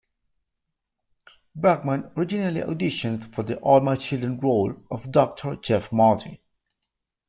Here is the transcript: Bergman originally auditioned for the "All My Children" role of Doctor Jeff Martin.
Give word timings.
Bergman 1.55 2.09
originally 2.17 2.61
auditioned 2.61 3.35
for 3.35 3.43
the 3.43 3.59
"All 3.59 3.81
My 3.81 3.95
Children" 3.97 4.39
role 4.39 4.73
of 4.89 5.11
Doctor 5.11 5.57
Jeff 5.57 5.91
Martin. 5.91 6.39